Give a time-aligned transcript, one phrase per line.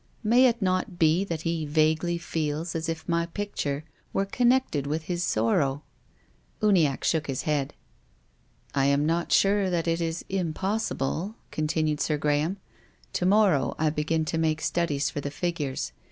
[0.23, 5.03] May it not be that he vaguely feels as if my picture were connected with
[5.03, 5.83] his sorrow?"
[6.63, 7.75] Uniacke shook his head."
[8.73, 12.57] I am not sure that it is impossible," continued Sir Graham."
[13.13, 15.91] To morrow I begin to make studies for the figures.